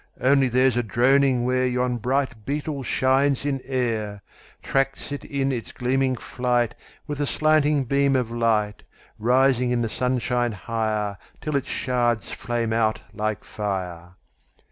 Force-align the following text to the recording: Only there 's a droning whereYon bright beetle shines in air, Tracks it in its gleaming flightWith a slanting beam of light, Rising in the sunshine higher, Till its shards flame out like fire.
Only 0.19 0.47
there 0.47 0.67
's 0.71 0.75
a 0.77 0.81
droning 0.81 1.45
whereYon 1.45 2.01
bright 2.01 2.43
beetle 2.43 2.81
shines 2.81 3.45
in 3.45 3.61
air, 3.65 4.23
Tracks 4.63 5.11
it 5.11 5.23
in 5.23 5.51
its 5.51 5.71
gleaming 5.71 6.15
flightWith 6.15 7.19
a 7.19 7.27
slanting 7.27 7.83
beam 7.83 8.15
of 8.15 8.31
light, 8.31 8.83
Rising 9.19 9.69
in 9.69 9.83
the 9.83 9.89
sunshine 9.89 10.53
higher, 10.53 11.19
Till 11.39 11.55
its 11.55 11.69
shards 11.69 12.31
flame 12.31 12.73
out 12.73 13.03
like 13.13 13.43
fire. 13.43 14.15